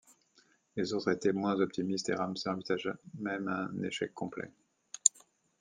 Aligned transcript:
Les 0.75 0.95
autres 0.95 1.11
étaient 1.11 1.31
moins 1.31 1.59
optimistes, 1.59 2.09
et 2.09 2.15
Ramsey 2.15 2.47
envisagea 2.49 2.95
même 3.19 3.47
un 3.47 3.83
échec 3.83 4.15
complet. 4.15 4.51